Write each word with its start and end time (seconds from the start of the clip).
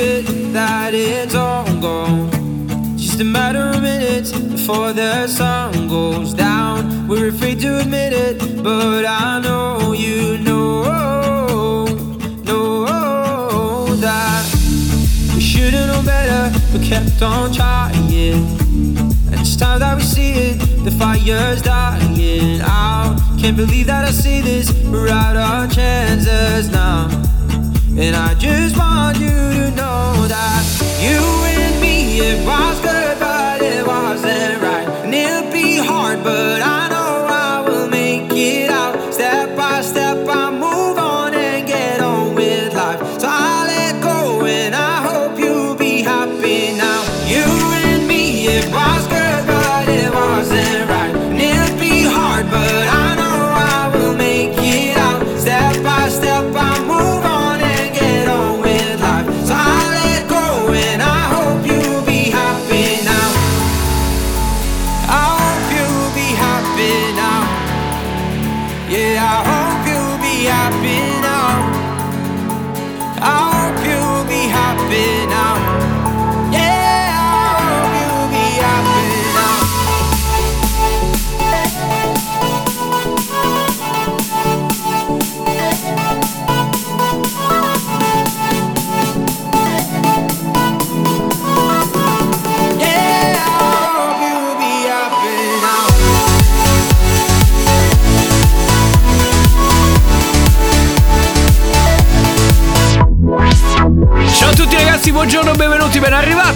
It 0.00 0.52
that 0.52 0.94
it's 0.94 1.34
all 1.34 1.64
gone. 1.80 2.30
Just 2.96 3.20
a 3.20 3.24
matter 3.24 3.70
of 3.70 3.82
minutes 3.82 4.32
before 4.32 4.92
the 4.92 5.26
sun 5.26 5.88
goes 5.88 6.32
down. 6.32 7.06
We're 7.06 7.28
afraid 7.28 7.60
to 7.60 7.80
admit 7.80 8.12
it, 8.12 8.62
but 8.62 9.04
I 9.04 9.40
know 9.40 9.92
you 9.92 10.38
know, 10.38 11.84
know 12.44 13.94
that 13.96 14.44
we 15.34 15.40
should've 15.40 15.86
known 15.86 16.06
better, 16.06 16.58
but 16.72 16.82
kept 16.82 17.20
on 17.22 17.52
trying. 17.52 17.98
And 18.10 19.34
it's 19.34 19.56
time 19.56 19.80
that 19.80 19.96
we 19.96 20.02
see 20.02 20.32
it, 20.32 20.84
the 20.84 20.90
fire's 20.92 21.60
dying 21.60 22.60
out. 22.62 23.20
Can't 23.38 23.56
believe 23.56 23.86
that 23.86 24.06
I 24.08 24.10
see 24.10 24.40
this, 24.40 24.72
we're 24.84 25.08
out 25.08 25.36
our 25.36 25.68
chances 25.68 26.70
now. 26.70 27.29
And 27.98 28.14
I 28.14 28.34
just 28.34 28.78
want 28.78 29.18
you 29.18 29.28
to 29.28 29.70
know 29.72 30.26
that 30.28 30.64
you 31.02 31.18
and 31.18 31.80
me, 31.80 32.20
it 32.20 32.46
was 32.46 32.80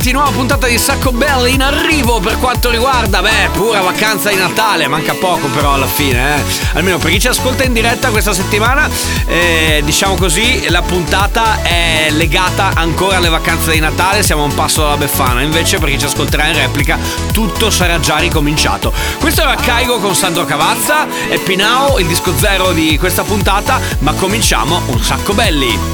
ben 0.04 0.12
arrivati. 0.12 0.12
Nuova 0.12 0.30
puntata 0.30 0.66
di 0.66 0.78
Sacco 0.78 1.12
Bell 1.12 1.48
in 1.48 1.62
arrivo 1.62 2.20
per 2.20 2.38
quanto 2.38 2.70
riguarda, 2.70 3.22
beh, 3.22 3.50
pura 3.52 3.80
vacanza 3.80 4.30
di 4.30 4.36
Natale. 4.36 4.88
Manca 4.88 5.14
poco 5.14 5.46
però 5.48 5.74
alla 5.74 5.86
fine, 5.86 6.36
eh. 6.36 6.42
Almeno 6.74 6.98
per 6.98 7.10
chi 7.10 7.20
ci 7.20 7.28
ascolta 7.28 7.64
in 7.64 7.72
diretta 7.72 8.10
questa 8.10 8.32
settimana, 8.32 8.88
eh, 9.26 9.80
diciamo 9.84 10.16
così, 10.16 10.68
la 10.68 10.82
puntata 10.82 11.62
è 11.62 12.08
legata 12.10 12.72
ancora 12.74 13.16
alle 13.16 13.28
vacanze 13.28 13.72
di 13.72 13.80
Natale. 13.80 14.22
Siamo 14.22 14.42
a 14.42 14.46
un 14.46 14.54
passo 14.54 14.82
dalla 14.82 14.96
Befana. 14.96 15.42
Invece 15.42 15.78
per 15.78 15.88
chi 15.88 15.98
ci 15.98 16.06
ascolterà 16.06 16.46
in 16.46 16.56
replica, 16.56 16.98
tutto 17.32 17.70
sarà 17.70 18.00
già 18.00 18.18
ricominciato. 18.18 18.92
Questo 19.18 19.42
era 19.42 19.54
Caigo 19.54 19.98
con 19.98 20.14
Sandro 20.14 20.44
Cavazza 20.44 21.06
e 21.28 21.38
Pinao, 21.38 21.98
il 21.98 22.06
disco 22.06 22.36
zero 22.36 22.72
di 22.72 22.98
questa 22.98 23.22
puntata. 23.22 23.80
Ma 24.00 24.12
cominciamo 24.12 24.82
un 24.86 25.02
sacco 25.02 25.32
belli. 25.32 25.93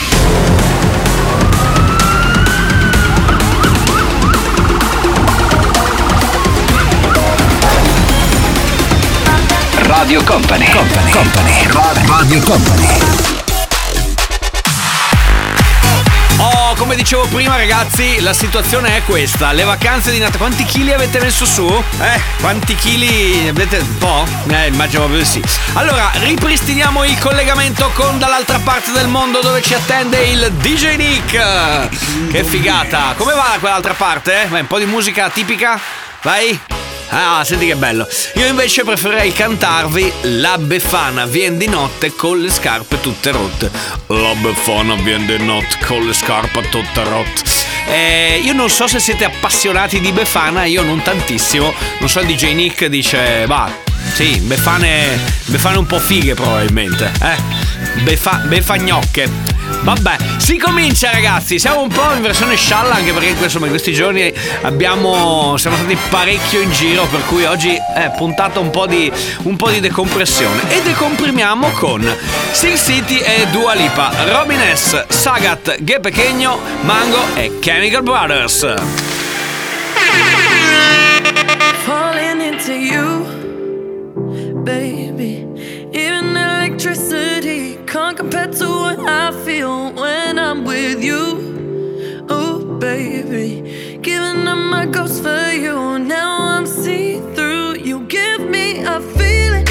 Radio 9.91 10.23
Company. 10.23 10.65
Company. 10.71 11.11
Company. 11.11 12.07
Radio 12.07 12.41
Company. 12.43 12.87
Oh, 16.37 16.73
come 16.75 16.95
dicevo 16.95 17.27
prima 17.27 17.57
ragazzi, 17.57 18.21
la 18.21 18.31
situazione 18.31 18.95
è 18.95 19.03
questa. 19.03 19.51
Le 19.51 19.63
vacanze 19.63 20.11
di 20.11 20.19
Natale, 20.19 20.37
quanti 20.37 20.63
chili 20.63 20.93
avete 20.93 21.19
messo 21.19 21.45
su? 21.45 21.67
Eh, 21.67 22.21
quanti 22.39 22.73
chili 22.75 23.49
avete? 23.49 23.79
Un 23.79 23.97
po'? 23.97 24.25
Eh, 24.47 24.67
immagino 24.67 25.03
proprio 25.03 25.25
sì. 25.25 25.43
Allora, 25.73 26.09
ripristiniamo 26.13 27.03
il 27.03 27.19
collegamento 27.19 27.91
con 27.93 28.17
dall'altra 28.17 28.59
parte 28.59 28.91
del 28.91 29.09
mondo 29.09 29.41
dove 29.41 29.61
ci 29.61 29.73
attende 29.73 30.19
il 30.23 30.51
DJ 30.53 30.95
Nick. 30.95 32.29
Che 32.31 32.43
figata. 32.45 33.13
Come 33.17 33.33
va 33.33 33.49
da 33.51 33.59
quell'altra 33.59 33.93
parte? 33.93 34.45
Vai, 34.47 34.61
un 34.61 34.67
po' 34.67 34.79
di 34.79 34.85
musica 34.85 35.29
tipica? 35.29 35.77
Vai. 36.21 36.70
Ah, 37.13 37.43
senti 37.43 37.67
che 37.67 37.75
bello. 37.75 38.07
Io 38.35 38.47
invece 38.47 38.83
preferirei 38.83 39.33
cantarvi 39.33 40.11
La 40.39 40.57
Befana 40.57 41.25
viene 41.25 41.57
di 41.57 41.67
notte 41.67 42.15
con 42.15 42.39
le 42.39 42.49
scarpe 42.49 43.01
tutte 43.01 43.31
rotte. 43.31 43.69
La 44.07 44.33
Befana 44.35 44.95
viene 44.95 45.25
di 45.25 45.43
notte 45.43 45.77
con 45.85 46.05
le 46.05 46.13
scarpe 46.13 46.69
tutte 46.69 47.03
rotte. 47.03 47.43
Eh, 47.87 48.39
io 48.41 48.53
non 48.53 48.69
so 48.69 48.87
se 48.87 48.99
siete 48.99 49.25
appassionati 49.25 49.99
di 49.99 50.13
Befana, 50.13 50.63
io 50.63 50.83
non 50.83 51.01
tantissimo. 51.01 51.73
Non 51.99 52.07
so, 52.07 52.21
DJ 52.21 52.53
Nick 52.53 52.85
dice, 52.85 53.45
va, 53.45 53.69
sì, 54.13 54.39
Befane, 54.39 55.19
Befane 55.45 55.77
un 55.77 55.85
po' 55.85 55.99
fighe 55.99 56.33
probabilmente. 56.33 57.11
Eh, 57.21 58.01
Befa, 58.03 58.37
Befagnocche. 58.45 59.50
Vabbè, 59.81 60.15
si 60.37 60.57
comincia 60.57 61.11
ragazzi, 61.11 61.57
siamo 61.57 61.81
un 61.81 61.89
po' 61.89 62.13
in 62.13 62.21
versione 62.21 62.55
scialla 62.55 62.95
anche 62.95 63.13
perché 63.13 63.35
insomma 63.43 63.65
in 63.65 63.71
questi 63.71 63.93
giorni 63.93 64.31
abbiamo, 64.61 65.57
siamo 65.57 65.75
stati 65.75 65.97
parecchio 66.09 66.61
in 66.61 66.71
giro 66.71 67.05
per 67.05 67.25
cui 67.25 67.45
oggi 67.45 67.75
è 67.75 68.11
puntata 68.15 68.59
un 68.59 68.69
po' 68.69 68.85
di, 68.85 69.11
un 69.43 69.55
po' 69.55 69.69
di 69.69 69.79
decompressione 69.79 70.69
e 70.69 70.81
decomprimiamo 70.83 71.71
con 71.71 72.15
Sin 72.51 72.77
City 72.77 73.17
e 73.17 73.47
Dua 73.51 73.73
Lipa, 73.73 74.11
Robin 74.25 74.59
S, 74.73 75.05
Sagat, 75.07 75.77
Ge 75.81 75.99
Pequeño, 75.99 76.59
Mango 76.81 77.35
e 77.35 77.59
Chemical 77.59 78.03
Brothers. 78.03 78.65
falling 81.85 82.41
into 82.41 82.73
you, 82.73 83.25
baby. 84.63 85.45
Even 85.93 86.37
electricity 86.37 87.80
can't 87.91 88.15
compare 88.15 88.47
to 88.47 88.67
what 88.69 88.99
I 89.01 89.31
feel 89.43 89.91
when 89.91 90.39
I'm 90.39 90.63
with 90.63 91.03
you. 91.03 92.25
Oh, 92.29 92.77
baby. 92.79 93.97
Giving 94.01 94.47
up 94.47 94.57
my 94.57 94.85
ghost 94.85 95.21
for 95.21 95.51
you. 95.51 95.99
Now 95.99 96.37
I'm 96.53 96.65
see 96.65 97.19
through. 97.35 97.79
You 97.79 98.07
give 98.07 98.47
me 98.47 98.81
a 98.85 99.01
feeling. 99.01 99.70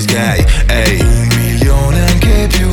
gli 0.00 0.02
sgay 0.02 0.44
Ehi, 0.66 1.00
un 1.00 1.28
milione 1.36 2.06
anche 2.06 2.48
più. 2.48 2.68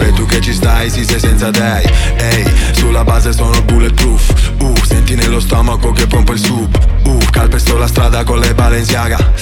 E 0.00 0.12
tu 0.12 0.26
che 0.26 0.40
ci 0.40 0.52
stai, 0.52 0.88
si 0.90 1.04
sei 1.04 1.20
senza 1.20 1.50
dei 1.50 1.84
Ehi, 2.16 2.44
sulla 2.72 3.04
base 3.04 3.32
sono 3.32 3.60
bulletproof. 3.62 4.52
Uh, 4.58 4.74
senti 4.84 5.14
nello 5.14 5.40
stomaco 5.40 5.92
che 5.92 6.06
pompa 6.06 6.32
il 6.32 6.38
sub 6.38 6.84
Uh, 7.04 7.18
calpesto 7.30 7.76
la 7.76 7.86
strada 7.86 8.24
con 8.24 8.40
le 8.40 8.52
balenziaga 8.52 9.32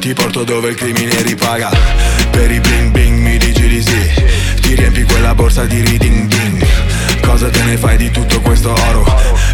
Ti 0.00 0.12
porto 0.14 0.42
dove 0.42 0.70
il 0.70 0.74
crimine 0.74 1.22
ripaga. 1.22 1.70
Per 2.30 2.50
i 2.50 2.60
bling 2.60 2.90
bling 2.90 3.18
mi 3.20 3.36
dici 3.38 3.68
di 3.68 3.82
sì. 3.82 4.60
Ti 4.60 4.74
riempi 4.74 5.04
quella 5.04 5.34
borsa 5.34 5.64
di 5.64 5.80
riding 5.80 6.26
ding. 6.26 6.66
Cosa 7.24 7.48
te 7.50 7.62
ne 7.62 7.76
fai 7.76 7.96
di 7.96 8.10
tutto 8.10 8.40
questo 8.40 8.72
oro? 8.88 9.04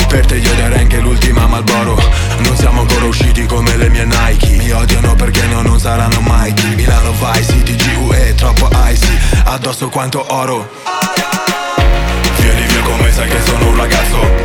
Per 0.08 0.26
te 0.26 0.36
io 0.36 0.54
darei 0.54 0.80
anche 0.80 0.98
l'ultima 0.98 1.46
Malboro. 1.46 1.96
Non 2.38 2.56
siamo 2.56 2.80
ancora 2.80 3.06
usciti 3.06 3.46
come 3.46 3.76
le 3.76 3.88
mie 3.88 4.04
Nike. 4.04 4.56
Mi 4.56 4.70
odiano 4.70 5.14
perché 5.14 5.44
no, 5.46 5.62
non 5.62 5.78
saranno 5.78 6.20
mai. 6.20 6.52
Chi 6.52 6.74
Milano 6.74 7.12
Vice, 7.12 7.62
TGUE, 7.62 8.34
troppo 8.34 8.68
icy. 8.72 9.18
Addosso 9.44 9.88
quanto 9.88 10.24
oro. 10.34 10.68
Vieni 12.38 12.66
via 12.66 12.82
come 12.82 13.12
sai 13.12 13.28
che 13.28 13.40
sono 13.44 13.68
un 13.68 13.76
ragazzo. 13.76 14.39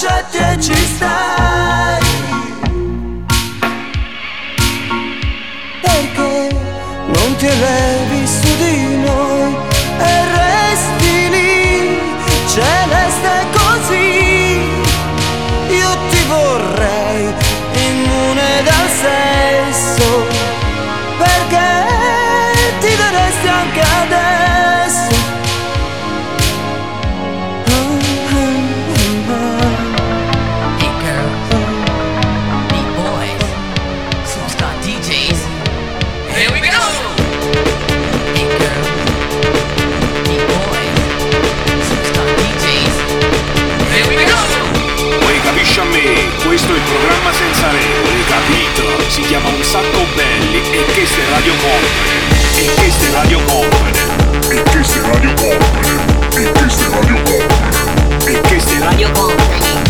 piace 0.00 0.06
e 0.06 0.24
te 0.30 0.60
ci 0.60 0.74
stai. 0.74 2.00
Perché 5.82 6.48
non 7.06 7.36
ti 7.36 7.46
rendo 7.46 7.89
Radio 51.50 51.68
Company, 51.68 52.64
in 52.64 52.74
queste 52.76 53.10
Radio 53.10 53.40
Company, 53.44 54.56
in 54.56 54.62
queste 54.70 55.00
Radio 55.00 55.34
Company, 55.34 56.44
in 56.44 56.52
queste 56.52 56.88
Radio 56.88 57.22
Company, 57.24 58.34
in 58.34 58.40
queste 58.42 58.78
Radio 58.78 59.10
Company. 59.10 59.89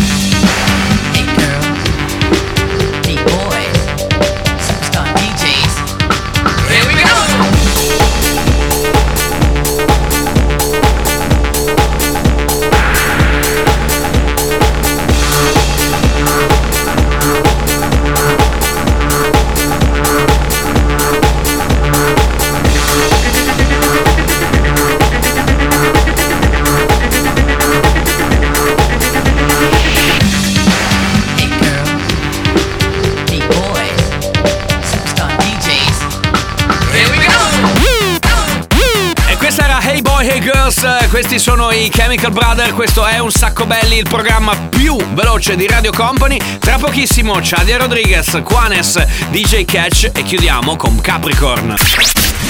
Questi 41.09 41.37
sono 41.37 41.69
i 41.69 41.89
Chemical 41.89 42.31
Brother, 42.31 42.73
questo 42.73 43.05
è 43.05 43.19
Un 43.19 43.29
Sacco 43.29 43.67
Belli, 43.67 43.97
il 43.97 44.07
programma 44.09 44.55
più 44.55 44.95
veloce 45.13 45.55
di 45.55 45.67
Radio 45.67 45.91
Company. 45.91 46.39
Tra 46.57 46.77
pochissimo 46.79 47.37
Chadia 47.39 47.77
Rodriguez, 47.77 48.35
Juanes, 48.37 49.05
DJ 49.29 49.65
Catch 49.65 50.09
e 50.11 50.23
chiudiamo 50.23 50.75
con 50.77 50.99
Capricorn. 50.99 51.75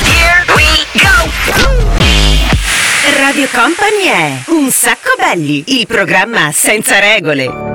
Here 0.06 0.46
we 0.56 0.64
go! 0.94 1.30
Radio 3.20 3.48
Company 3.52 4.04
è 4.06 4.44
Un 4.48 4.72
Sacco 4.72 5.14
Belli, 5.18 5.64
il 5.80 5.86
programma 5.86 6.52
senza 6.54 7.00
regole. 7.00 7.71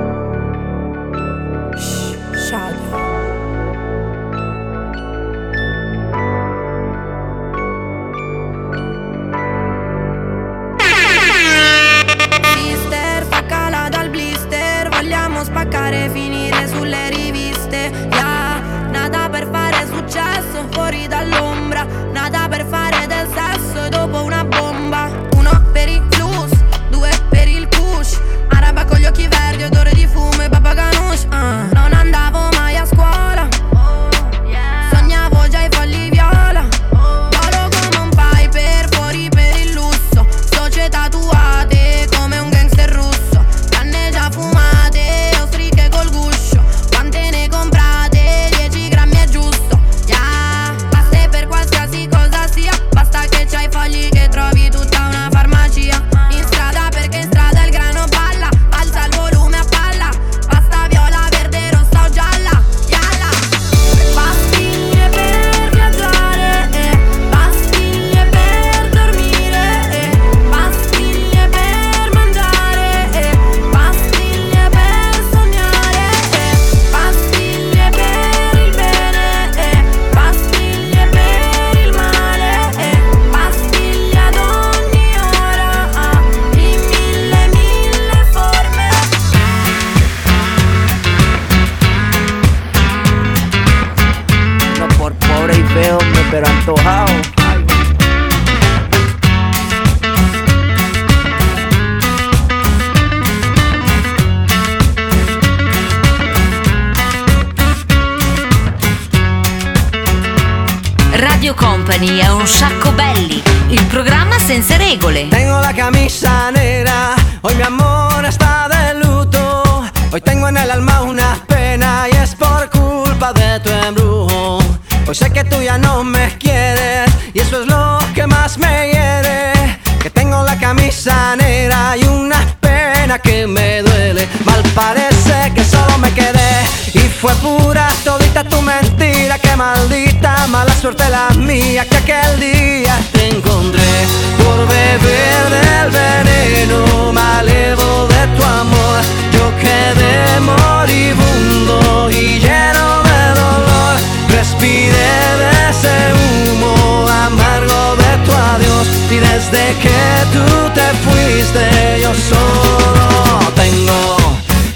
suerte 140.87 141.09
la 141.09 141.27
mía 141.31 141.83
que 141.85 141.97
aquel 141.97 142.39
día 142.39 142.97
te 143.11 143.27
encontré 143.27 143.93
por 144.37 144.59
beber 144.67 145.43
del 145.57 145.91
veneno 145.91 147.11
malevo 147.11 148.07
de 148.07 148.21
tu 148.35 148.43
amor. 148.43 148.99
Yo 149.33 149.45
quedé 149.65 150.39
moribundo 150.39 152.09
y 152.09 152.39
lleno 152.39 152.87
de 153.09 153.21
dolor. 153.41 153.95
Respiré 154.29 155.11
de 155.41 155.51
ese 155.71 155.95
humo 156.21 157.05
amargo 157.25 157.81
de 158.03 158.11
tu 158.25 158.31
adiós 158.31 158.87
y 159.11 159.17
desde 159.17 159.63
que 159.83 160.01
tú 160.31 160.45
te 160.77 160.87
fuiste 161.03 161.99
yo 162.01 162.13
solo 162.31 163.51
tengo 163.55 164.17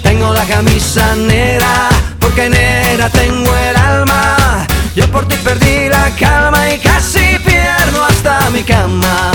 tengo 0.02 0.30
la 0.34 0.44
camisa 0.44 1.16
negra 1.16 1.88
porque 2.20 2.50
negra 2.50 3.08
tengo 3.08 3.50
el 3.56 3.76
alma 3.76 4.66
yo 4.94 5.10
por 5.10 5.26
ti 5.26 5.36
perdí 5.36 5.88
la 5.88 6.10
calma 6.20 6.70
y 6.70 6.78
casi 6.78 7.38
pierdo 7.46 8.04
hasta 8.04 8.50
mi 8.50 8.62
cama. 8.62 9.32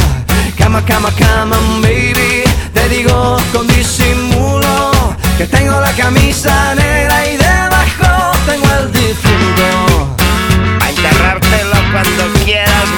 Cama, 0.55 0.85
cama, 0.85 1.11
cama, 1.17 1.57
baby. 1.81 2.43
Te 2.73 2.87
digo 2.89 3.37
con 3.51 3.65
disimulo 3.65 4.91
que 5.35 5.47
tengo 5.47 5.79
la 5.81 5.91
camisa 5.93 6.75
negra 6.75 7.27
y 7.27 7.37
debajo 7.37 8.37
tengo 8.45 8.71
el 8.81 8.91
difunto. 8.91 10.15
A 10.79 10.89
enterrártelo 10.91 11.77
cuando 11.91 12.39
quieras, 12.45 12.89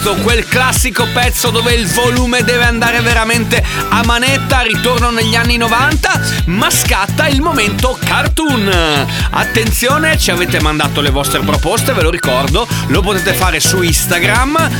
questo, 0.00 0.14
quel 0.22 0.46
classico 0.46 1.06
pezzo 1.12 1.50
dove 1.50 1.74
il 1.74 1.86
volume 1.86 2.42
deve 2.42 2.64
andare 2.64 3.00
veramente 3.00 3.62
a 3.90 4.02
manetta, 4.04 4.60
ritorno 4.60 5.10
negli 5.10 5.34
anni 5.34 5.56
90, 5.56 6.20
ma 6.46 6.70
scatta 6.70 7.28
il 7.28 7.40
momento 7.40 7.98
cartoon. 8.02 9.06
Attenzione, 9.30 10.18
ci 10.18 10.30
avete 10.30 10.60
mandato 10.60 11.00
le 11.00 11.10
vostre 11.10 11.40
proposte, 11.40 11.92
ve 11.92 12.02
lo 12.02 12.10
ricordo, 12.10 12.66
lo 12.88 13.02
potete 13.02 13.34
fare 13.34 13.60
su 13.60 13.82
Instagram, 13.82 14.70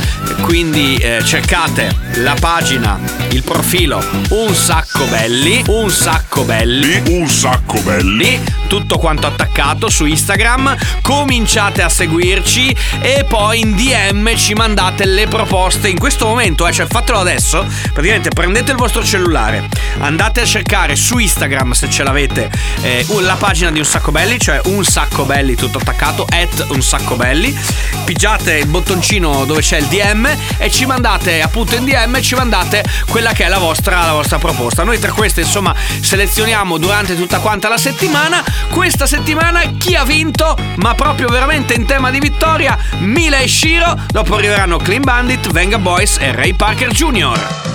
quindi 0.41 0.95
eh, 0.95 1.23
cercate 1.23 2.10
la 2.15 2.35
pagina, 2.39 2.99
il 3.29 3.43
profilo 3.43 4.03
Un 4.29 4.53
Sacco 4.53 5.05
Belli, 5.05 5.63
Un 5.67 5.89
Sacco 5.89 6.43
Belli, 6.43 7.01
Un 7.07 7.27
Sacco 7.27 7.79
Belli, 7.81 8.39
tutto 8.67 8.97
quanto 8.97 9.27
attaccato 9.27 9.89
su 9.89 10.05
Instagram, 10.05 10.75
cominciate 11.01 11.81
a 11.81 11.89
seguirci 11.89 12.75
e 13.01 13.25
poi 13.27 13.61
in 13.61 13.75
DM 13.75 14.35
ci 14.35 14.53
mandate 14.53 15.05
le 15.05 15.27
proposte 15.27 15.87
in 15.87 15.97
questo 15.97 16.25
momento, 16.25 16.67
eh, 16.67 16.73
cioè 16.73 16.85
fatelo 16.87 17.19
adesso, 17.19 17.65
praticamente 17.93 18.29
prendete 18.29 18.71
il 18.71 18.77
vostro 18.77 19.03
cellulare, 19.03 19.67
andate 19.99 20.41
a 20.41 20.45
cercare 20.45 20.95
su 20.95 21.17
Instagram 21.17 21.71
se 21.71 21.89
ce 21.89 22.03
l'avete 22.03 22.49
eh, 22.81 23.05
la 23.21 23.35
pagina 23.35 23.71
di 23.71 23.79
Un 23.79 23.85
Sacco 23.85 24.11
Belli, 24.11 24.39
cioè 24.39 24.59
Un 24.65 24.83
Sacco 24.83 25.23
Belli 25.23 25.55
tutto 25.55 25.77
attaccato, 25.77 26.25
at 26.29 26.65
Un 26.69 26.81
Sacco 26.81 27.15
Belli, 27.15 27.57
pigiate 28.03 28.57
il 28.57 28.67
bottoncino 28.67 29.45
dove 29.45 29.61
c'è 29.61 29.77
il 29.77 29.85
DM 29.85 30.27
e 30.57 30.69
ci 30.69 30.85
mandate 30.85 31.41
appunto 31.41 31.75
in 31.75 31.85
DM 31.85 32.00
ci 32.21 32.35
mandate 32.35 32.83
quella 33.09 33.31
che 33.33 33.45
è 33.45 33.47
la 33.47 33.57
vostra, 33.57 34.05
la 34.05 34.13
vostra 34.13 34.37
proposta. 34.37 34.83
Noi 34.83 34.99
tra 34.99 35.11
queste 35.11 35.41
insomma 35.41 35.75
selezioniamo 35.75 36.77
durante 36.77 37.15
tutta 37.15 37.39
quanta 37.39 37.67
la 37.69 37.77
settimana. 37.77 38.43
Questa 38.69 39.05
settimana 39.05 39.61
chi 39.77 39.95
ha 39.95 40.03
vinto? 40.03 40.57
Ma 40.75 40.95
proprio 40.95 41.27
veramente 41.29 41.73
in 41.73 41.85
tema 41.85 42.11
di 42.11 42.19
vittoria, 42.19 42.77
Mila 42.99 43.37
e 43.39 43.47
Shiro. 43.47 43.97
Dopo 44.07 44.35
arriveranno 44.35 44.77
Clean 44.77 45.01
Bandit, 45.01 45.51
Venga 45.51 45.77
Boys 45.77 46.17
e 46.19 46.31
Ray 46.31 46.53
Parker 46.53 46.91
Jr. 46.91 47.70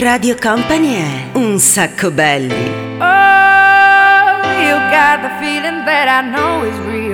Radio 0.00 0.34
Company 0.40 0.94
è 0.94 1.36
Un 1.36 1.58
Sacco 1.58 2.10
Belli. 2.10 2.54
Oh, 2.54 3.04
you 4.58 4.78
got 4.88 5.20
the 5.20 5.28
feeling 5.38 5.84
that 5.84 6.08
I 6.08 6.22
know 6.26 6.64
is 6.64 6.74
real, 6.86 7.09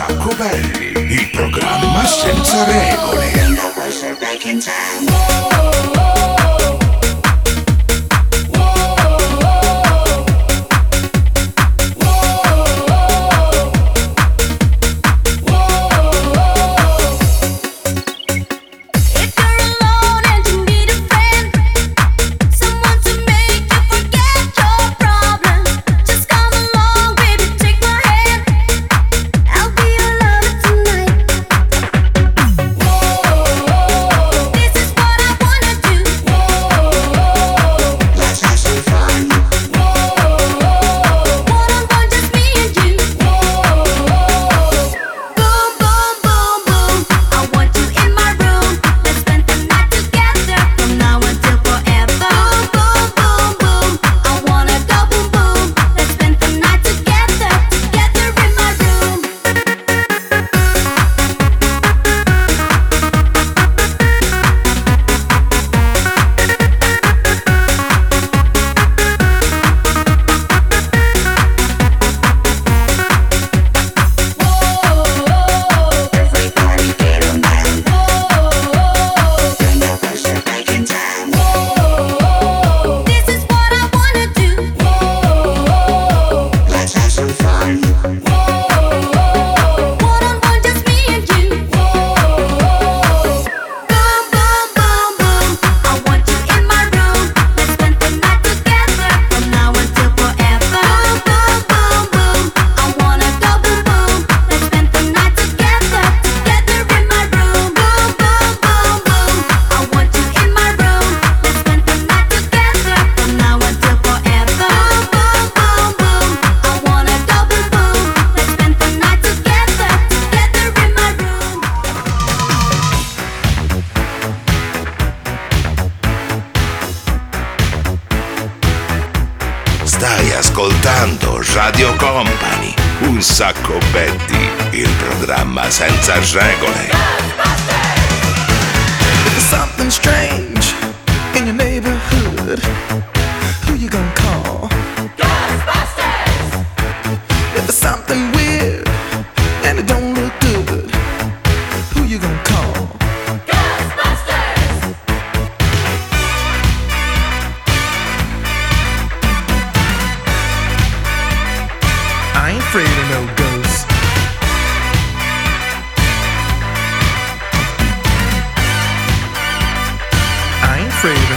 Sacco 0.00 0.34
Belli, 0.34 1.12
il 1.12 1.28
programma 1.30 2.06
senza 2.06 2.64
regole. 2.64 3.40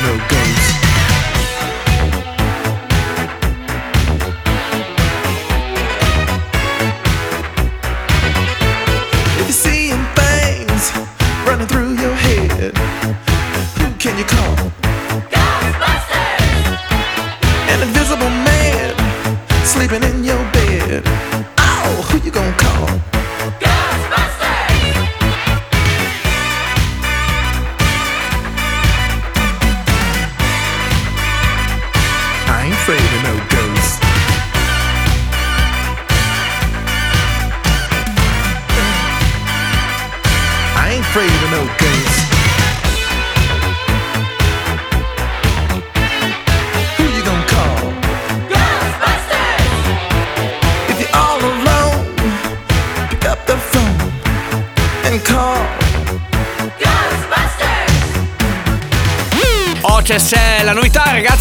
No 0.03 0.17
ghosts. 0.27 0.52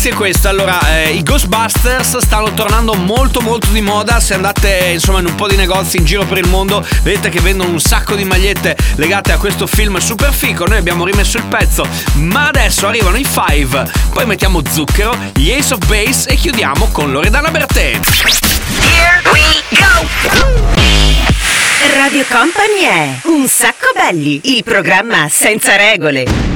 Ragazzi 0.02 0.08
è 0.08 0.14
questa. 0.14 0.48
Allora, 0.48 0.80
eh, 0.96 1.10
i 1.10 1.22
Ghostbusters 1.22 2.18
stanno 2.18 2.52
tornando 2.54 2.94
molto 2.94 3.40
molto 3.40 3.68
di 3.70 3.80
moda. 3.80 4.18
Se 4.20 4.34
andate 4.34 4.90
insomma 4.92 5.20
in 5.20 5.26
un 5.26 5.34
po' 5.34 5.46
di 5.46 5.56
negozi 5.56 5.98
in 5.98 6.04
giro 6.04 6.24
per 6.24 6.38
il 6.38 6.48
mondo, 6.48 6.84
vedete 7.02 7.28
che 7.28 7.40
vendono 7.40 7.70
un 7.70 7.80
sacco 7.80 8.14
di 8.14 8.24
magliette 8.24 8.76
legate 8.96 9.32
a 9.32 9.38
questo 9.38 9.66
film 9.66 9.98
super 9.98 10.32
fico. 10.32 10.66
Noi 10.66 10.78
abbiamo 10.78 11.04
rimesso 11.04 11.36
il 11.36 11.44
pezzo, 11.44 11.86
ma 12.14 12.48
adesso 12.48 12.86
arrivano 12.86 13.16
i 13.16 13.24
Five. 13.24 13.90
Poi 14.12 14.26
mettiamo 14.26 14.60
Zucchero, 14.68 15.16
gli 15.34 15.50
Ace 15.50 15.74
of 15.74 15.86
Base 15.86 16.28
e 16.28 16.34
chiudiamo 16.34 16.88
con 16.90 17.12
Loredana 17.12 17.50
Bertè. 17.50 17.90
Here 17.90 19.22
we 19.30 19.62
go! 19.70 20.08
Radio 21.96 22.24
Company 22.28 22.80
è 22.82 23.18
Un 23.24 23.46
sacco 23.46 23.92
belli, 23.94 24.40
il 24.44 24.64
programma 24.64 25.28
senza 25.28 25.76
regole. 25.76 26.51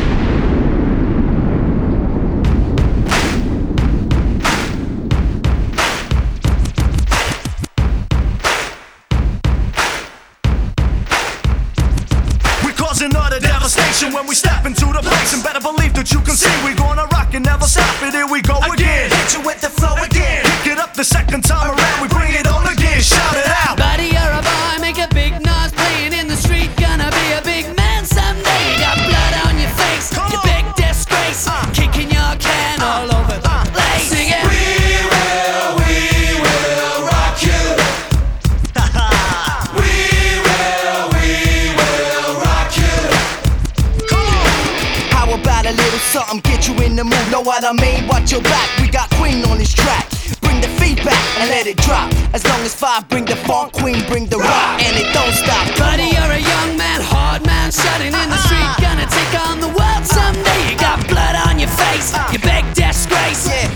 It. 18.07 18.15
Here 18.15 18.27
we 18.27 18.41
go 18.43 18.59
again. 18.73 19.11
Hit 19.11 19.35
you 19.35 19.43
with 19.47 19.61
the 19.61 19.71
flow 19.71 19.95
again. 20.03 20.45
Pick 20.63 20.73
it 20.73 20.79
up 20.79 20.95
the 20.95 21.05
second 21.05 21.45
time 21.45 21.76
what 47.47 47.63
I 47.63 47.73
mean? 47.79 48.09
Watch 48.09 48.33
your 48.33 48.43
back, 48.43 48.69
we 48.83 48.89
got 48.91 49.09
Queen 49.15 49.45
on 49.47 49.59
this 49.59 49.73
track. 49.73 50.11
Bring 50.43 50.61
the 50.61 50.67
feedback 50.83 51.23
and 51.39 51.49
let 51.49 51.69
it 51.69 51.77
drop. 51.79 52.11
As 52.35 52.45
long 52.45 52.61
as 52.67 52.75
five 52.75 53.09
bring 53.09 53.25
the 53.25 53.37
funk, 53.47 53.73
Queen 53.73 54.03
bring 54.11 54.27
the 54.27 54.39
rock, 54.39 54.83
and 54.83 54.99
it 54.99 55.07
don't 55.15 55.33
stop. 55.33 55.65
Buddy, 55.79 56.11
you're 56.11 56.35
a 56.35 56.43
young 56.43 56.77
man, 56.77 57.01
hard 57.01 57.47
man, 57.47 57.71
shouting 57.71 58.11
in 58.11 58.29
the 58.29 58.41
street. 58.51 58.67
Gonna 58.83 59.07
take 59.07 59.35
on 59.47 59.61
the 59.61 59.71
world 59.71 60.05
someday. 60.05 60.75
You 60.75 60.77
got 60.77 60.99
blood 61.07 61.37
on 61.47 61.61
your 61.61 61.71
face, 61.71 62.11
you 62.33 62.41
big 62.43 62.67
disgrace. 62.75 63.47
Waving 63.47 63.76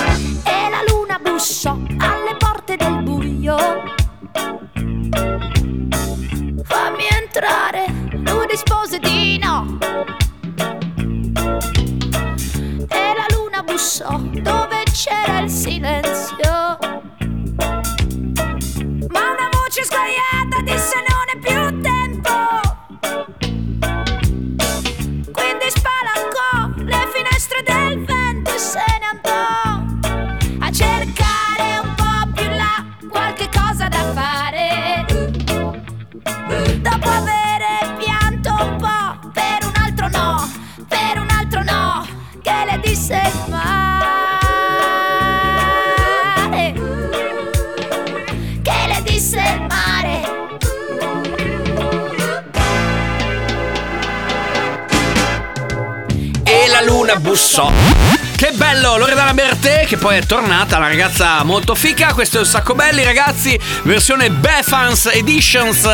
poi 60.01 60.17
è 60.17 60.25
tornata 60.25 60.79
la 60.79 60.87
ragazza 60.87 61.43
molto 61.43 61.75
fica. 61.75 62.11
Questo 62.13 62.37
è 62.37 62.39
un 62.39 62.47
sacco 62.47 62.73
belli, 62.73 63.03
ragazzi. 63.03 63.57
Versione 63.83 64.31
Befans 64.31 65.05
Editions. 65.05 65.87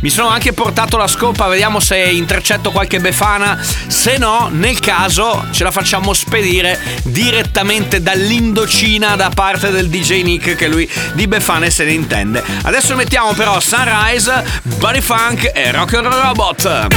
Mi 0.00 0.10
sono 0.10 0.28
anche 0.28 0.52
portato 0.52 0.98
la 0.98 1.06
scopa, 1.06 1.46
vediamo 1.46 1.80
se 1.80 1.96
intercetto 1.96 2.70
qualche 2.70 3.00
befana. 3.00 3.58
Se 3.86 4.18
no, 4.18 4.50
nel 4.52 4.78
caso 4.80 5.46
ce 5.50 5.64
la 5.64 5.70
facciamo 5.70 6.12
spedire 6.12 6.78
direttamente 7.04 8.02
dall'Indocina 8.02 9.16
da 9.16 9.30
parte 9.30 9.70
del 9.70 9.88
DJ 9.88 10.22
Nick, 10.22 10.56
che 10.56 10.68
lui 10.68 10.86
di 11.14 11.26
befane 11.26 11.70
se 11.70 11.84
ne 11.84 11.92
intende. 11.92 12.44
Adesso 12.64 12.94
mettiamo 12.94 13.32
però 13.32 13.58
Sunrise, 13.60 14.44
Body 14.76 15.00
Funk 15.00 15.50
e 15.54 15.72
Rock 15.72 15.94
and 15.94 16.06
Roll 16.06 16.20
Robot. 16.20 16.88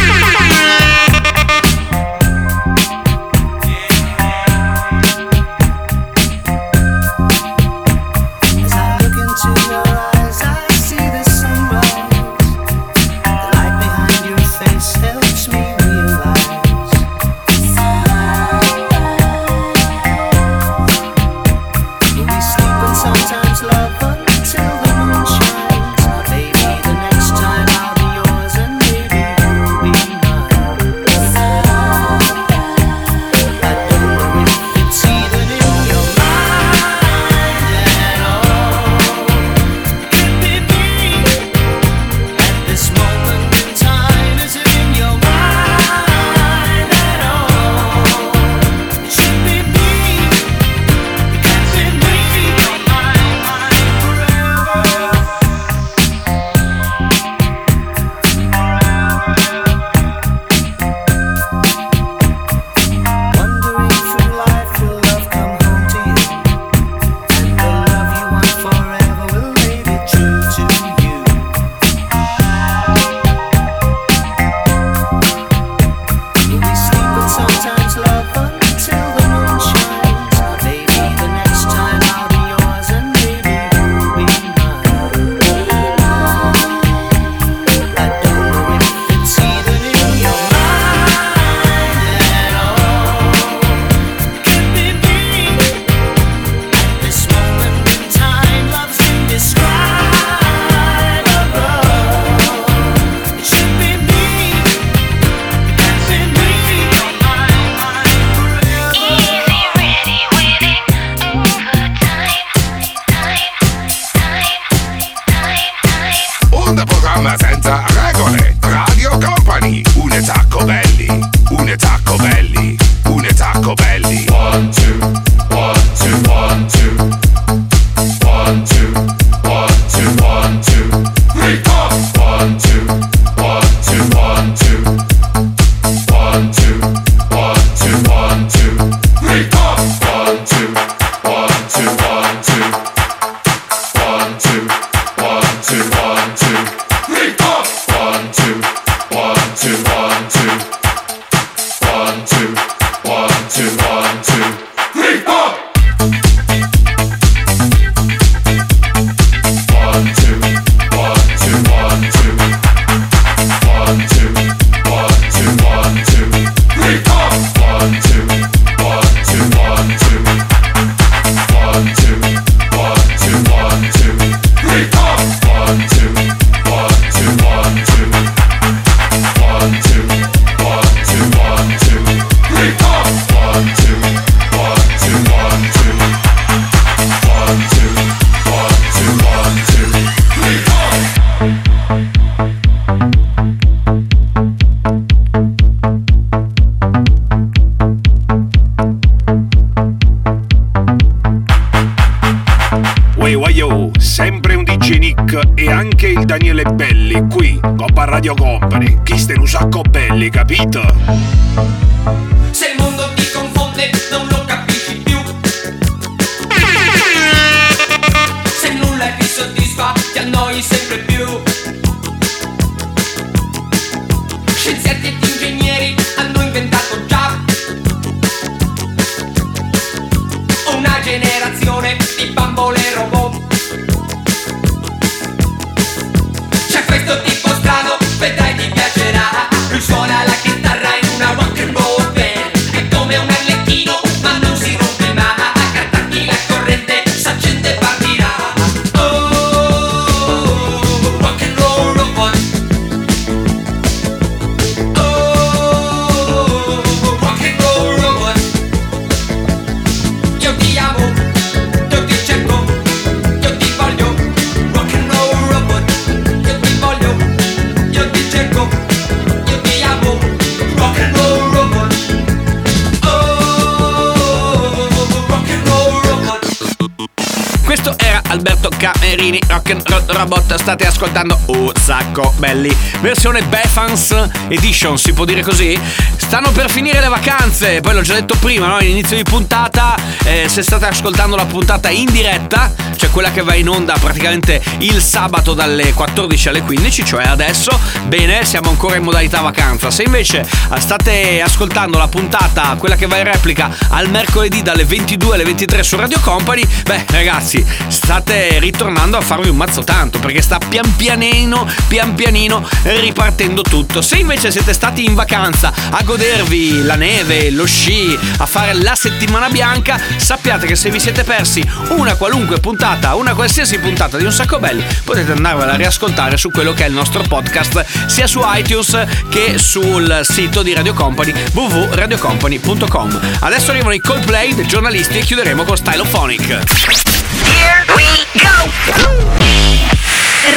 Robot. 280.18 280.56
State 280.56 280.86
ascoltando 280.86 281.40
un 281.48 281.72
sacco 281.80 282.34
belli. 282.38 282.76
Versione 283.02 283.44
Befans 283.44 284.16
Edition, 284.48 284.98
si 284.98 285.14
può 285.14 285.26
dire 285.26 285.42
così? 285.44 285.80
Stanno 286.16 286.52
per 286.52 286.70
finire 286.70 287.00
le 287.00 287.08
vacanze. 287.08 287.82
Poi 287.82 287.94
l'ho 287.94 288.02
già 288.02 288.14
detto 288.16 288.36
prima, 288.40 288.68
no? 288.68 288.82
Inizio 288.82 289.16
di 289.16 289.24
puntata. 289.24 289.96
eh, 290.26 290.48
se 290.50 290.62
state 290.62 290.86
ascoltando 290.86 291.36
la 291.36 291.46
puntata 291.46 291.90
in 291.90 292.12
diretta, 292.12 292.72
cioè 292.98 293.10
quella 293.10 293.32
che 293.32 293.42
va 293.42 293.54
in 293.56 293.70
onda 293.70 293.96
praticamente 294.00 294.62
il 294.80 295.02
sabato 295.02 295.54
dalle 295.54 295.94
14 295.94 296.50
alle 296.50 296.62
15, 296.62 297.06
cioè 297.06 297.24
adesso, 297.26 297.78
bene, 298.06 298.44
siamo 298.44 298.70
ancora 298.70 298.96
in 298.96 299.04
modalità 299.04 299.42
vacanza. 299.42 299.92
Se 299.92 300.04
invece 300.04 300.42
eh, 300.42 300.80
state 300.80 301.42
ascoltando 301.42 301.98
la 301.98 302.08
puntata, 302.08 302.76
quella 302.78 302.96
che 302.96 303.06
va 303.06 303.18
in 303.18 303.24
replica 303.24 303.70
al 303.90 304.10
mercoledì 304.10 304.62
dalle 304.62 304.86
22 304.86 305.36
alle 305.36 305.44
23 305.44 305.84
su 305.84 305.96
Radio 305.96 306.20
Company, 306.20 306.66
beh, 306.84 307.06
ragazzi, 307.10 307.66
state 307.88 308.60
ritornando 308.60 309.18
a 309.18 309.22
farvi 309.22 309.50
un 309.50 309.56
mazzo 309.56 309.84
tanto 309.84 310.20
perché 310.20 310.42
sta 310.42 310.58
pian 310.58 310.96
pianino, 310.96 311.68
pian 311.88 312.16
pianino 312.16 312.68
ripartendo 312.84 313.62
tutto. 313.62 314.02
Se 314.02 314.18
invece 314.18 314.52
siete 314.52 314.74
stati 314.74 315.06
in 315.06 315.14
vacanza 315.14 315.72
a 315.92 316.02
godervi 316.04 316.84
la 316.84 316.96
neve, 316.96 317.52
lo 317.52 317.66
sci, 317.66 318.18
a 318.38 318.46
fare 318.46 318.74
la 318.74 318.96
settimana 318.96 319.50
bianca, 319.50 320.00
sappiate 320.16 320.66
che 320.66 320.76
se 320.76 320.90
vi 320.90 321.00
siete 321.00 321.24
persi 321.24 321.64
una 321.90 322.16
qualunque 322.16 322.60
puntata, 322.60 322.87
una 323.14 323.34
qualsiasi 323.34 323.80
puntata 323.80 324.18
di 324.18 324.24
Un 324.24 324.32
Sacco 324.32 324.60
Belli, 324.60 324.84
potete 325.04 325.34
andarvela 325.34 325.74
a 325.74 325.76
riascoltare 325.76 326.38
su 326.38 326.52
quello 326.52 326.74
che 326.74 326.86
è 326.86 326.88
il 326.88 326.94
nostro 326.94 327.22
podcast, 327.22 328.08
sia 328.08 328.28
su 328.28 328.42
iTunes 328.44 329.06
che 329.30 329.58
sul 329.58 330.22
sito 330.24 330.64
di 330.64 330.74
Radio 330.74 330.94
Company 330.94 331.34
www.radiocompany.com. 331.52 333.20
Adesso 333.42 333.72
arrivano 333.72 333.94
i 333.94 334.00
Coldplay 334.00 334.56
dei 334.56 334.68
giornalisti 334.68 335.18
e 335.18 335.22
chiuderemo 335.22 335.64
con 335.64 335.76
Stylophonic. 335.76 336.48
Here 336.48 337.86
we 337.94 338.06
go! 338.34 338.72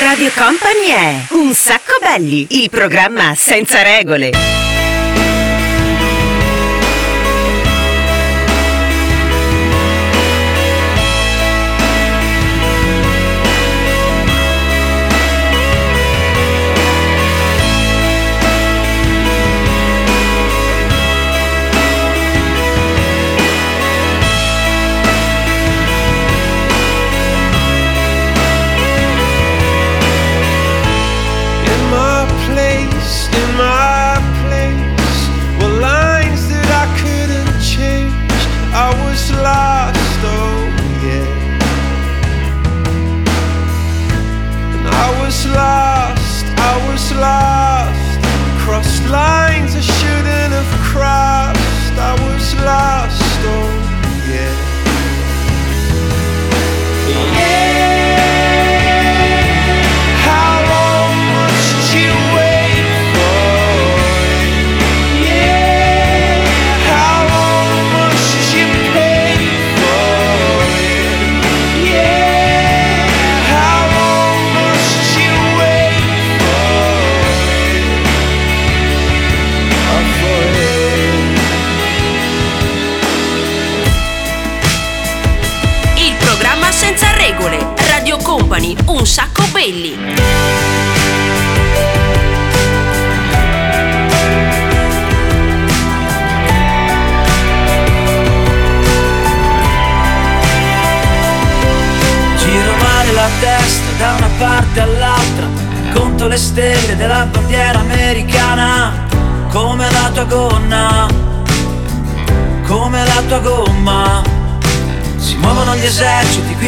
Radio 0.03 0.31
Company 0.35 0.87
è 0.87 1.27
Un 1.31 1.53
sacco 1.53 1.99
belli, 2.01 2.47
il 2.63 2.71
programma 2.71 3.35
senza 3.35 3.83
regole. 3.83 4.70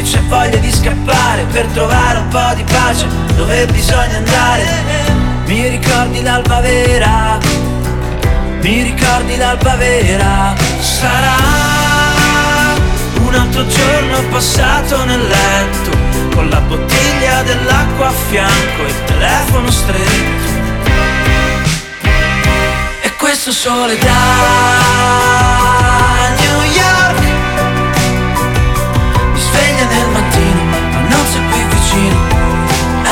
C'è 0.03 0.21
voglia 0.23 0.57
di 0.57 0.71
scappare 0.73 1.45
Per 1.51 1.67
trovare 1.67 2.19
un 2.19 2.29
po' 2.29 2.53
di 2.55 2.65
pace 2.65 3.07
dove 3.37 3.67
bisogna 3.67 4.17
andare. 4.17 4.65
Mi 5.47 5.69
ricordi 5.69 6.23
l'alba 6.23 6.61
vera 6.61 7.39
Mi 8.61 8.83
ricordi 8.83 9.37
l'alba 9.37 9.75
vera. 9.77 10.55
Sarà 10.81 11.35
un 13.25 13.35
altro 13.35 13.67
giorno 13.67 14.23
passato 14.31 15.05
nel 15.05 15.21
letto 15.27 15.91
Con 16.35 16.49
la 16.49 16.61
bottiglia 16.61 17.43
dell'acqua 17.43 18.09
a 18.09 18.13
fianco 18.29 18.85
e 18.85 18.89
il 18.89 19.05
telefono 19.05 19.71
stretto. 19.71 20.61
E 23.03 23.17
questo 23.17 23.53
sole 23.53 23.99
da 23.99 24.15
New 26.37 26.63
York 26.63 27.32
sveglia 29.53 29.85
nel 29.85 30.09
mattino, 30.09 30.63
ma 30.65 31.01
non 31.13 31.25
sei 31.27 31.43
qui 31.51 31.63
vicino. 31.75 32.17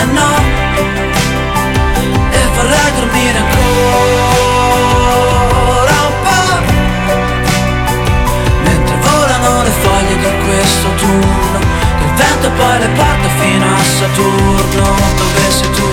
Eh 0.01 0.05
no, 0.17 0.31
e 2.31 2.41
vorrei 2.55 2.91
dormire 2.97 3.39
ancora 3.39 4.77
un 6.09 6.15
po'. 6.25 6.55
Mentre 8.65 8.97
volano 9.03 9.63
le 9.63 9.73
foglie 9.83 10.17
di 10.17 10.33
questo 10.45 10.89
turno, 10.97 11.59
il 12.05 12.13
vento 12.17 12.49
poi 12.57 12.79
le 12.79 12.89
porta 12.89 13.29
fino 13.39 13.65
a 13.67 13.83
Saturno. 13.99 14.85
Dove 15.19 15.45
sei 15.51 15.71
tu? 15.71 15.89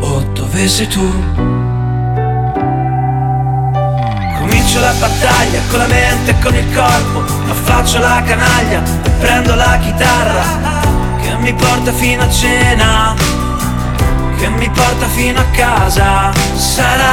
Oh, 0.00 0.20
dove 0.34 0.68
sei 0.68 0.86
tu? 0.88 1.53
Battaglia 5.06 5.60
con 5.68 5.80
la 5.80 5.86
mente 5.86 6.30
e 6.30 6.38
con 6.38 6.54
il 6.54 6.74
corpo, 6.74 7.22
affaccio 7.50 7.98
la 7.98 8.22
canaglia 8.24 8.82
e 9.02 9.10
prendo 9.20 9.54
la 9.54 9.78
chitarra 9.78 10.42
che 11.20 11.36
mi 11.36 11.52
porta 11.52 11.92
fino 11.92 12.22
a 12.22 12.30
cena, 12.30 13.14
che 14.38 14.48
mi 14.48 14.70
porta 14.70 15.06
fino 15.08 15.40
a 15.40 15.44
casa. 15.52 16.32
Sarà 16.56 17.12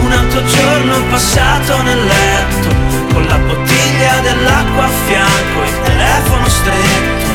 un 0.00 0.12
altro 0.12 0.44
giorno 0.44 1.02
passato 1.10 1.82
nel 1.82 2.04
letto, 2.04 2.68
con 3.12 3.26
la 3.26 3.38
bottiglia 3.38 4.20
dell'acqua 4.20 4.84
a 4.84 4.90
fianco, 5.06 5.62
il 5.64 5.80
telefono 5.82 6.48
stretto. 6.48 7.34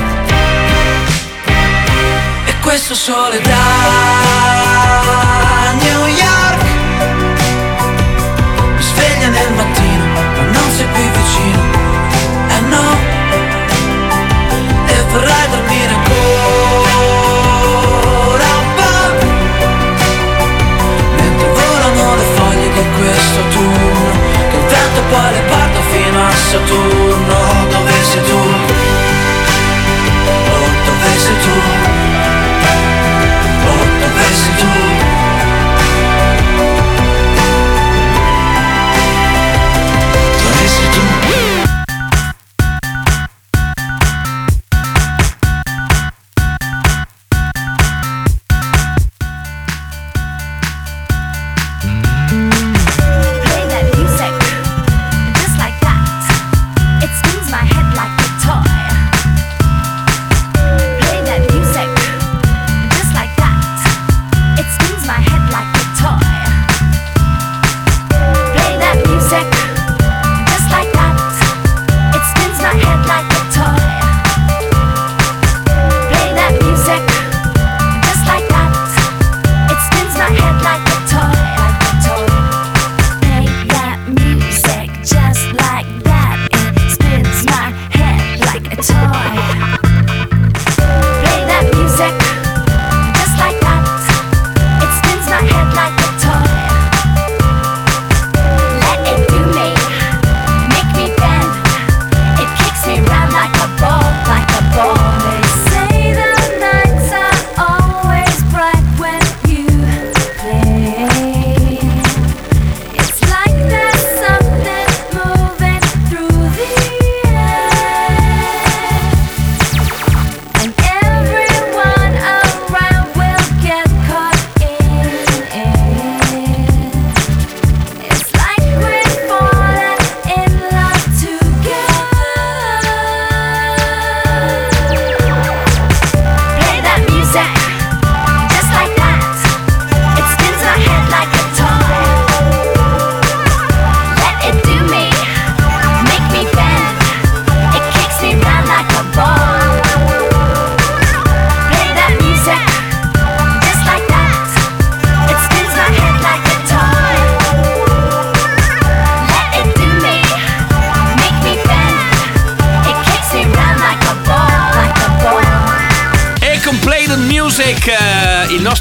E 2.45 2.59
questo 2.61 2.95
sole 2.95 3.41
da 3.41 3.59
New 5.77 6.05
York 6.07 6.30
vorrei 15.11 15.49
dormire 15.49 15.93
ancora 15.93 16.99
un 18.61 18.73
po'. 18.75 19.09
Mentre 21.17 21.47
volano 21.49 22.15
le 22.15 22.23
foglie 22.35 22.69
di 22.71 22.83
questo 22.97 23.39
autunno, 23.39 24.11
che 24.49 24.57
il 24.57 24.63
vento 24.63 25.01
poi 25.09 25.31
le 25.33 25.41
porta 25.49 25.81
fino 25.91 26.25
a 26.25 26.31
Saturno. 26.31 27.60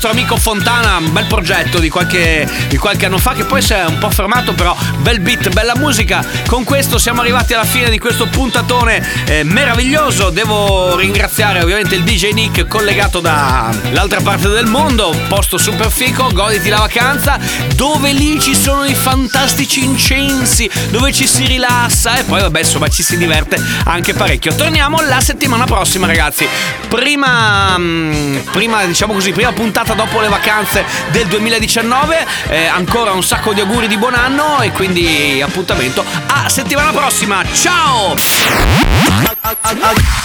Nostro 0.01 0.19
amico 0.19 0.39
Fontana, 0.39 0.97
un 0.97 1.13
bel 1.13 1.27
progetto 1.27 1.79
di 1.79 1.91
qualche, 1.91 2.49
di 2.69 2.79
qualche 2.79 3.05
anno 3.05 3.19
fa 3.19 3.35
che 3.35 3.45
poi 3.45 3.61
si 3.61 3.75
è 3.75 3.85
un 3.85 3.99
po' 3.99 4.09
fermato, 4.09 4.55
però 4.55 4.75
bel 5.01 5.21
beat, 5.21 5.51
bella 5.51 5.77
musica. 5.77 6.25
Con 6.47 6.65
questo 6.65 6.97
siamo 6.97 7.21
arrivati 7.21 7.53
alla 7.53 7.65
fine 7.65 7.91
di 7.91 7.99
questo 7.99 8.27
puntatone 8.27 9.07
eh, 9.27 9.45
meraviglioso. 9.45 10.31
Devo 10.31 10.97
ringraziare 10.97 11.61
ovviamente 11.61 11.97
il 11.97 12.05
DJ 12.05 12.31
Nick 12.33 12.67
collegato 12.67 13.21
dall'altra 13.21 14.23
parte 14.23 14.49
del 14.49 14.65
mondo, 14.65 15.15
posto 15.29 15.59
super 15.59 15.91
fico, 15.91 16.31
goditi 16.33 16.71
la 16.71 16.79
vacanza, 16.79 17.39
dove 17.75 18.13
lì 18.13 18.41
ci 18.41 18.55
sono 18.55 18.85
i 18.85 18.95
fantastici 18.95 19.85
incensi, 19.85 20.71
dove 20.89 21.13
ci 21.13 21.27
si 21.27 21.45
rilassa 21.45 22.17
e 22.19 22.25
poi 22.25 22.41
vabbè 22.41 22.61
insomma 22.61 22.89
ci 22.89 23.03
si 23.03 23.19
diverte 23.19 23.63
anche 23.85 24.15
parecchio. 24.15 24.55
Torniamo 24.55 25.03
la 25.03 25.21
settimana 25.21 25.67
prossima 25.67 26.07
ragazzi. 26.07 26.49
Prima, 26.89 27.77
mm, 27.77 28.37
prima 28.51 28.83
diciamo 28.85 29.13
così, 29.13 29.33
prima 29.33 29.53
puntata 29.53 29.89
dopo 29.95 30.21
le 30.21 30.29
vacanze 30.29 30.85
del 31.11 31.27
2019, 31.27 32.27
eh, 32.49 32.67
ancora 32.67 33.13
un 33.13 33.23
sacco 33.23 33.53
di 33.53 33.61
auguri 33.61 33.89
di 33.89 33.97
buon 33.97 34.15
anno 34.15 34.61
e 34.61 34.71
quindi 34.71 35.41
appuntamento 35.43 36.05
a 36.27 36.49
settimana 36.49 36.91
prossima. 36.91 37.45
Ciao! 37.53 38.15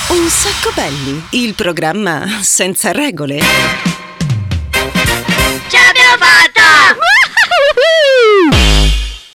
Un 0.07 0.29
sacco 0.29 0.71
belli, 0.73 1.25
il 1.31 1.53
programma 1.53 2.39
senza 2.41 2.91
regole. 2.91 3.94